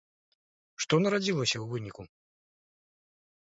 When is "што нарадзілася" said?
0.85-1.55